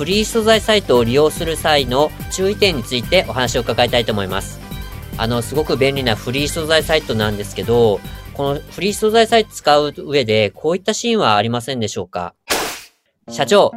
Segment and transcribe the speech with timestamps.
[0.00, 4.58] フリー素材サイトを利用する際の注意点についてお話を伺いたいと思います。
[5.18, 8.00] あのすごく便利なフリー素材サイトなんですけど
[8.32, 12.32] このフリー素材サイト使う上でこういったシーンはありませんでしょうか？
[13.28, 13.72] 社長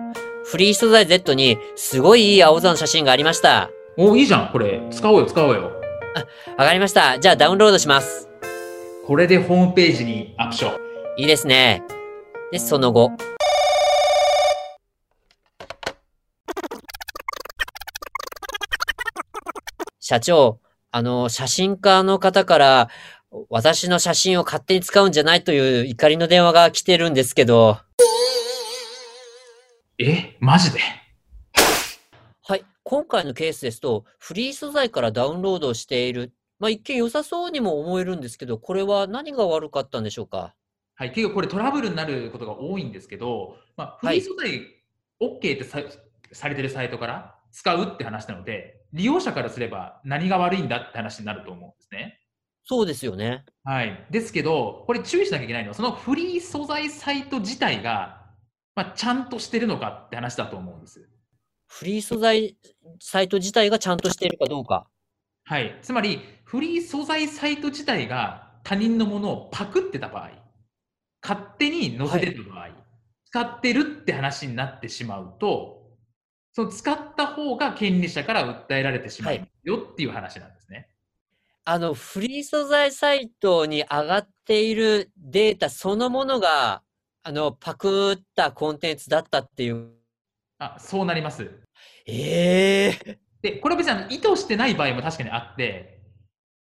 [0.45, 3.69] フリー素材 Z にすごいいい青空の写真がありました。
[3.97, 4.51] おいいじゃん。
[4.53, 5.73] これ使おうよ使おうよ。
[6.57, 7.19] わかりました。
[7.19, 8.29] じゃあダウンロードします。
[9.05, 10.69] これでホームページにアップしよ
[11.17, 11.19] う。
[11.19, 11.83] いいですね。
[12.53, 13.11] でその後
[20.13, 20.59] 社長、
[20.91, 22.89] あの、写真家の方から、
[23.49, 27.79] 私の写真を勝手に使うんじゃないという怒りの電話が来てるんですけど。
[29.97, 30.37] え？
[30.39, 30.81] マジで？
[32.43, 32.63] はい。
[32.83, 36.31] 今回のケースですと、フリー素材からダウンロードしている。
[36.59, 40.53] まあ、一見良さそうにも思えるんですけど、これは何が悪かったんでしょうか？
[40.93, 44.61] はい、結構これトラブルになることが多いんですけど、まあ、フリー素材
[45.19, 45.79] OK ってさ,、
[46.31, 52.19] されてるサイトから使うって話なので、利用者からすれば何が悪いんだって話になると思うんですね。
[52.63, 53.43] そうですよね。
[53.63, 54.07] はい。
[54.09, 58.21] ですけど、これ注意しなきゃいけないのは、そのフリー素材サイト自体が、
[58.75, 61.09] まあ、ちゃんとしてるのかって話だと思うんです。
[61.67, 62.55] フリー素材
[62.99, 64.87] サイト自体がちゃんとしているかどうか。
[65.45, 65.79] はい。
[65.81, 70.31] つまり、フリー素材サイト自体が他人のものをパクってた場合、
[71.21, 72.69] 勝手に載せてた場合、
[73.25, 75.82] 使ってるって話になってしまうと、
[76.53, 80.87] その使った方が権利者から訴えられてしまうよっていう話なんですね。
[81.65, 86.83] あの、フリー素材サイトに上がっているデータそのものが、
[87.23, 89.91] あの、パクったコンテンツだったっていう。
[90.59, 91.49] あ、そうなります。
[92.05, 96.01] ええで、これは別に意図してない場合も確かにあって、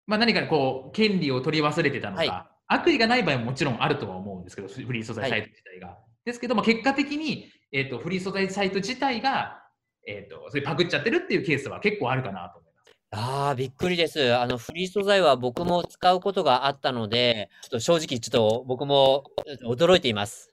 [0.07, 5.97] まあ何かこう、権利を取り忘れてたのか、はい悪意がない場合ももちろんあるとは思うんですけど、フリー素材サイト自体が。
[6.25, 9.61] ですけども、結果的に、えっ、と、フリー素材サイト自体が、
[10.05, 12.91] えっ、と、それパクっちゃってるっていうケースは結構あるかなと思います。
[13.11, 14.35] ああ、びっくりです。
[14.35, 19.23] あの、フリー素材は僕も使うことがあったので、ちょっと正直ちょっと僕も
[19.63, 20.51] 驚いています。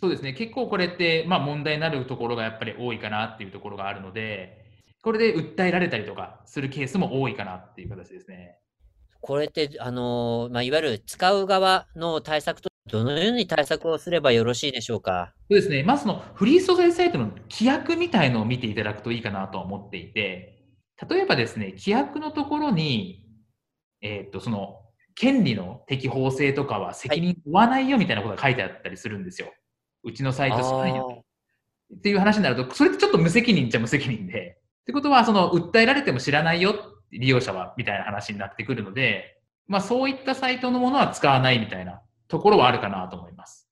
[0.00, 4.62] そうですね、結構これって、まあ問題になるところがやっぱり多いかなっていうところがあるので、
[5.02, 8.58] これで訴えられたりとかするケースも多いかなっていう形ですね。
[9.20, 15.32] これって、あのーまあ、いわゆる使う側の対策と、どのように対策をすればよろしいでしょうか？
[15.50, 15.82] そうですね。
[15.82, 20.62] まずそのフリー素材サイトの規約みたいのを見ていただくといいかなとは思っていて、
[21.08, 23.26] 例えばですね、規約のところに、
[24.02, 24.80] えーっと、その、
[25.14, 29.48] 権利の適法性とかは責任負わないよみたいなことが書いてあったりするんですよ。
[30.04, 31.24] うちのサイト少ないよ
[31.96, 34.58] っていう話になると、それってちょっと無責任っちゃ無責任で。
[34.82, 36.74] ってことは、その、訴えられても知らないよ、
[37.10, 42.02] 利用者は、みたいな話になってくるので、まあそういったサイトのものは使わないみたいな
[42.32, 43.68] ところはあるかなと思います。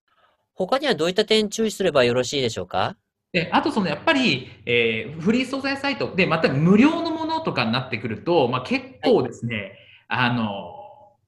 [0.53, 2.95] 他にはどういった点注意すればよろしいでしょうか？
[3.33, 9.73] で、あとそのやっぱり、えーフリー素材サイトで、また無料のものとかになってくると、まあ、結構ですね、
[10.09, 10.75] あの、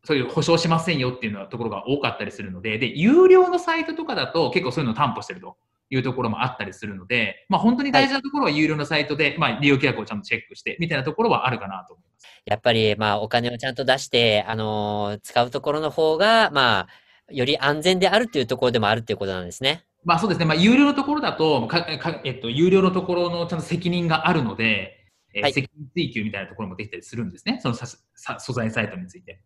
[0.05, 5.57] そういう保証しませんよっていうのはところが多かったりするので、で、有料のサイトとかだと結構そういうのを担保してると
[5.89, 12.29] いうところもあったりするので、まあ本当に大事なところは有料のサイトで、まあ利用規約をちゃんとチェックしてみたいなところはあるかなと思います。
[12.45, 16.87] やっぱり、まあ、お金をちゃんと出して、あのー使うところの方が、まあ、
[17.31, 19.85] より安全であるというところでもあるということなんですね。
[20.05, 24.99] まあそうですね、まあ有料のところだと、かかえっと、有料のところのちゃんと責任があるので、
[25.35, 29.41] えーはい責任追及みたいなところもできたりするんですね、そのささ素材サイトについて。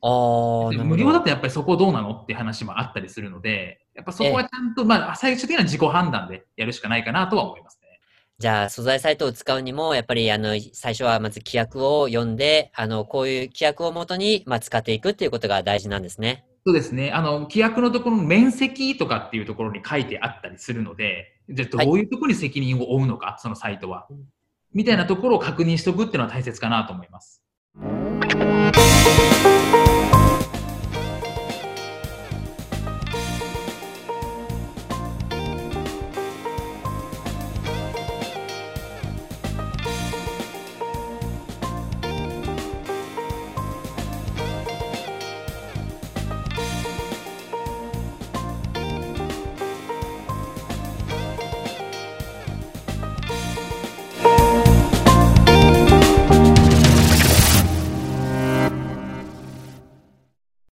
[0.00, 7.88] あ無料だとやっぱりそこどうなのって話もあったりするので、やっぱそこはちゃんと、まあ最終的には自己判断でやるしかないかなとは思いますね。
[8.38, 16.44] じゃあ、素材サイトを使うにも、やっぱり、あの、最初はまず規約を読んで、あの、こういう規約をもとに、まあ、使っていくっていうことが大事なんですね。
[16.68, 17.12] そうですね。
[17.12, 24.06] あの、規約のところの面積とかっていうところに書いてあったりするので、じゃあどういうところに責任を負うのか、そのサイトは。
[24.74, 27.42] みたいなところを確認しておくっていうのは大切かなと思います。